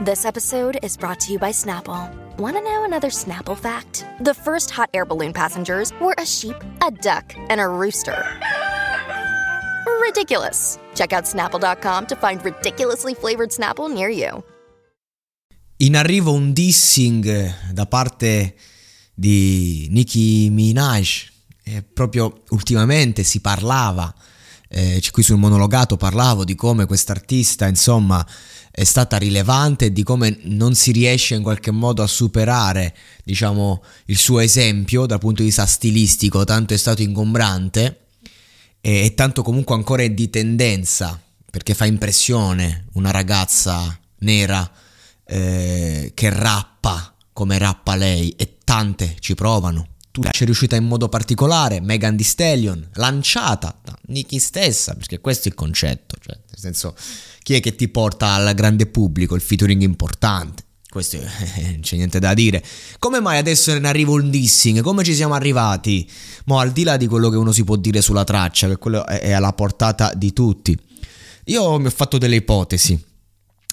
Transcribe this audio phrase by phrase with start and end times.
[0.00, 2.08] This episode is brought to you by Snapple.
[2.38, 4.06] Want to know another Snapple fact?
[4.20, 6.54] The first hot air balloon passengers were a sheep,
[6.86, 8.24] a duck, and a rooster.
[10.00, 10.78] Ridiculous.
[10.94, 14.44] Check out snapple.com to find ridiculously flavored Snapple near you.
[15.78, 18.54] In arrivo un dissing da parte
[19.12, 21.26] di Nicki Minaj.
[21.64, 24.14] E proprio ultimamente si parlava,
[24.68, 28.24] eh, qui sul monologato parlavo di come quest'artista, insomma,
[28.70, 34.16] è stata rilevante di come non si riesce in qualche modo a superare, diciamo, il
[34.16, 38.06] suo esempio dal punto di vista stilistico, tanto è stato ingombrante
[38.80, 44.70] e, e tanto comunque ancora è di tendenza, perché fa impressione una ragazza nera
[45.24, 49.96] eh, che rappa come rappa lei e tante ci provano.
[50.20, 55.20] Tu ci è riuscita in modo particolare, Megan Thee Stallion, lanciata da Nicki stessa, perché
[55.20, 56.96] questo è il concetto, cioè nel senso
[57.42, 60.64] chi è che ti porta al grande pubblico, il featuring importante.
[60.88, 61.22] Questo eh,
[61.70, 62.64] non c'è niente da dire.
[62.98, 64.80] Come mai adesso ne arriva un dissing?
[64.80, 66.10] Come ci siamo arrivati?
[66.46, 69.06] Ma al di là di quello che uno si può dire sulla traccia, che quello
[69.06, 70.76] è alla portata di tutti.
[71.44, 73.07] Io mi ho fatto delle ipotesi.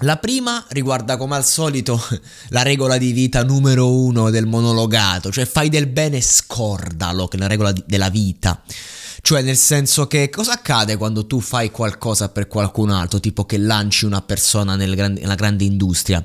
[0.00, 2.02] La prima riguarda come al solito
[2.48, 7.40] la regola di vita numero uno del monologato, cioè fai del bene scordalo, che è
[7.40, 8.60] la regola di, della vita.
[9.20, 13.58] Cioè nel senso che cosa accade quando tu fai qualcosa per qualcun altro, tipo che
[13.58, 16.24] lanci una persona nel gran, nella grande industria?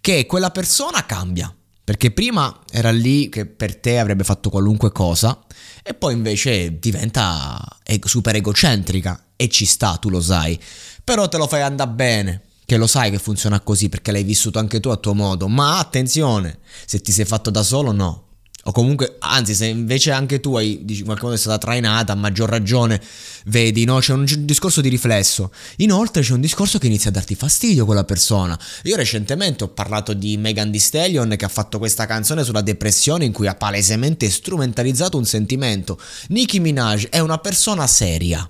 [0.00, 1.54] Che quella persona cambia,
[1.84, 5.44] perché prima era lì che per te avrebbe fatto qualunque cosa
[5.84, 7.62] e poi invece diventa
[8.02, 10.58] super egocentrica e ci sta, tu lo sai,
[11.04, 14.58] però te lo fai andare bene che lo sai che funziona così perché l'hai vissuto
[14.58, 18.24] anche tu a tuo modo, ma attenzione, se ti sei fatto da solo no.
[18.66, 22.14] O comunque, anzi, se invece anche tu hai, dici, in qualche modo è stata trainata,
[22.14, 22.98] a maggior ragione,
[23.46, 23.98] vedi, no?
[23.98, 25.52] C'è un, c'è un discorso di riflesso.
[25.78, 28.58] Inoltre c'è un discorso che inizia a darti fastidio quella persona.
[28.84, 33.26] Io recentemente ho parlato di Megan Thee Stallion che ha fatto questa canzone sulla depressione
[33.26, 36.00] in cui ha palesemente strumentalizzato un sentimento.
[36.28, 38.48] Nicki Minaj è una persona seria,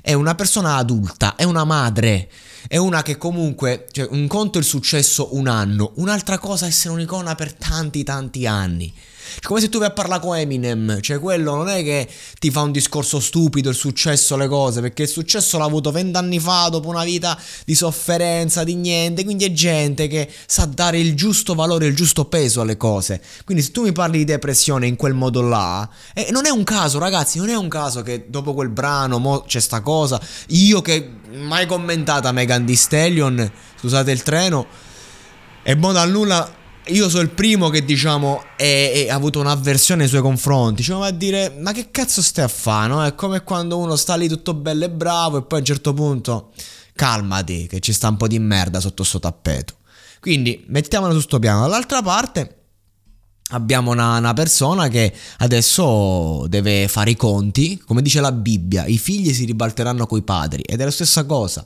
[0.00, 2.28] è una persona adulta, è una madre
[2.68, 6.68] è una che comunque, cioè un conto è il successo un anno, un'altra cosa è
[6.68, 8.92] essere un'icona per tanti tanti anni.
[9.42, 12.08] Come se tu vai a parlare con Eminem, cioè quello non è che
[12.38, 16.38] ti fa un discorso stupido il successo, le cose, perché il successo l'ha avuto vent'anni
[16.38, 21.14] fa dopo una vita di sofferenza, di niente, quindi è gente che sa dare il
[21.14, 23.20] giusto valore, il giusto peso alle cose.
[23.44, 26.64] Quindi se tu mi parli di depressione in quel modo là, eh, non è un
[26.64, 31.08] caso ragazzi, non è un caso che dopo quel brano c'è sta cosa, io che
[31.32, 34.66] mai commentata Megan Thee Stallion, scusate il treno,
[35.62, 40.22] e mo dal nulla io sono il primo che diciamo ha avuto un'avversione nei suoi
[40.22, 40.82] confronti.
[40.82, 42.88] Cioè, a dire, ma che cazzo stai a fare?
[42.88, 43.04] No?
[43.04, 45.92] È come quando uno sta lì tutto bello e bravo e poi a un certo
[45.94, 46.52] punto
[46.94, 49.74] calmati, che ci sta un po' di merda sotto sto tappeto.
[50.20, 51.60] Quindi mettiamolo su sto piano.
[51.60, 52.56] Dall'altra parte
[53.50, 58.98] abbiamo una, una, persona che adesso deve fare i conti, come dice la Bibbia, i
[58.98, 61.64] figli si ribalteranno coi padri ed è la stessa cosa.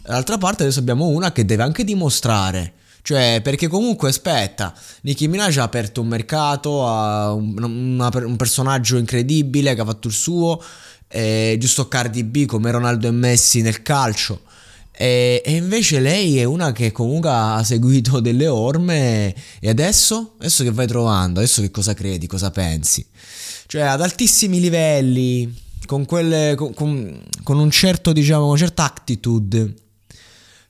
[0.00, 4.72] Dall'altra parte adesso abbiamo una che deve anche dimostrare cioè, perché comunque, aspetta,
[5.02, 10.06] Nicki Minaj ha aperto un mercato, ha un, una, un personaggio incredibile che ha fatto
[10.06, 10.62] il suo,
[11.08, 14.42] eh, giusto Cardi B come Ronaldo e Messi nel calcio.
[14.92, 20.34] E, e, invece lei è una che comunque ha seguito delle orme e adesso?
[20.38, 21.40] Adesso che vai trovando?
[21.40, 22.28] Adesso che cosa credi?
[22.28, 23.04] Cosa pensi?
[23.66, 25.52] Cioè ad altissimi livelli,
[25.86, 29.74] con, quelle, con, con, con un certo, diciamo, una certa attitude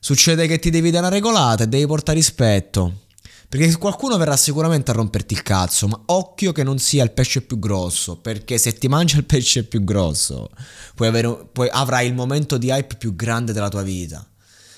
[0.05, 3.03] Succede che ti devi dare una regolata e devi portare rispetto.
[3.47, 7.41] Perché qualcuno verrà sicuramente a romperti il cazzo, ma occhio che non sia il pesce
[7.41, 10.49] più grosso, perché se ti mangia il pesce più grosso,
[10.93, 14.29] puoi avere, puoi, avrai il momento di hype più grande della tua vita.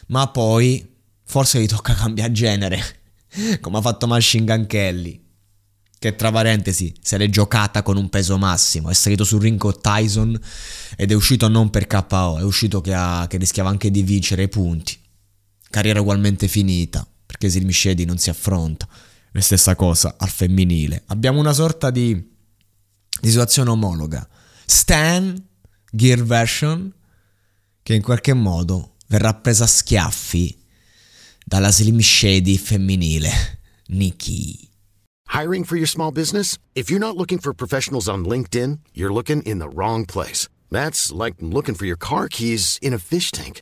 [0.10, 0.88] Ma poi
[1.24, 2.80] forse gli tocca cambiare genere,
[3.62, 5.19] come ha fatto Machine Gun Kelly,
[5.98, 9.74] che tra parentesi se l'è giocata con un peso massimo, è salito sul ring con
[9.81, 10.39] Tyson
[10.95, 14.44] ed è uscito non per KO, è uscito che, ha, che rischiava anche di vincere
[14.44, 15.01] i punti.
[15.75, 18.88] Carriera ugualmente finita, perché Slim Shady non si affronta.
[19.33, 21.04] La stessa cosa al femminile.
[21.07, 24.25] Abbiamo una sorta di, di situazione omologa.
[24.66, 25.36] Stan,
[25.92, 26.94] Gear Version,
[27.83, 30.57] che in qualche modo verrà presa a schiaffi
[31.44, 33.30] dalla Slim Shady femminile,
[33.88, 34.69] Nikki.
[35.33, 36.57] Hiring for your small business?
[36.72, 40.48] If you're not looking for professionals on LinkedIn, you're looking in the wrong place.
[40.72, 43.62] That's like looking for your car keys in a fish tank.